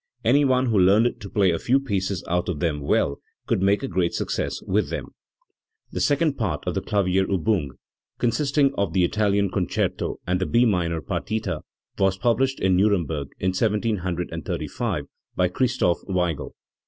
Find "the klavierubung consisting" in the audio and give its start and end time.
6.73-8.73